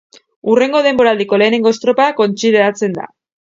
Hurrengo 0.53 0.81
denboraldiko 0.87 1.39
lehenengo 1.43 1.75
estropada 1.75 2.17
kontsideratzen 2.23 2.99
da. 3.01 3.09